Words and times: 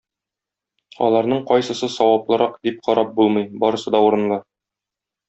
Аларның 1.07 1.43
кайсысы 1.51 1.89
саваплырак 1.97 2.57
дип 2.69 2.81
карап 2.91 3.13
булмый, 3.21 3.47
барысы 3.65 3.95
да 3.97 4.03
урынлы. 4.07 4.41